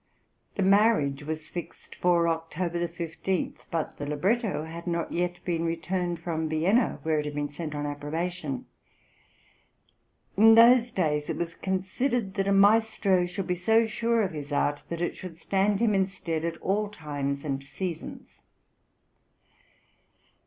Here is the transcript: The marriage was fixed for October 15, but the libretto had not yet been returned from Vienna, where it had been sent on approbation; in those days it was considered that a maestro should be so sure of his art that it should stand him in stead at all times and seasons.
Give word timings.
The 0.55 0.63
marriage 0.63 1.21
was 1.25 1.51
fixed 1.51 1.93
for 1.93 2.27
October 2.27 2.87
15, 2.87 3.55
but 3.69 3.97
the 3.99 4.07
libretto 4.07 4.63
had 4.63 4.87
not 4.87 5.11
yet 5.11 5.35
been 5.45 5.63
returned 5.63 6.19
from 6.19 6.49
Vienna, 6.49 6.99
where 7.03 7.19
it 7.19 7.25
had 7.25 7.35
been 7.35 7.51
sent 7.51 7.75
on 7.75 7.85
approbation; 7.85 8.65
in 10.35 10.55
those 10.55 10.89
days 10.89 11.29
it 11.29 11.37
was 11.37 11.53
considered 11.53 12.33
that 12.33 12.47
a 12.47 12.51
maestro 12.51 13.27
should 13.27 13.45
be 13.45 13.53
so 13.53 13.85
sure 13.85 14.23
of 14.23 14.31
his 14.33 14.51
art 14.51 14.83
that 14.89 15.01
it 15.01 15.15
should 15.15 15.37
stand 15.37 15.79
him 15.79 15.93
in 15.93 16.07
stead 16.07 16.43
at 16.45 16.57
all 16.61 16.89
times 16.89 17.45
and 17.45 17.61
seasons. 17.63 18.39